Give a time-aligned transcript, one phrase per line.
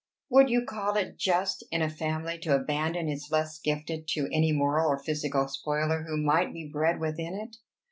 [0.31, 4.51] Would you call it just in a family to abandon its less gifted to any
[4.51, 7.57] moral or physical spoiler who might be bred within it?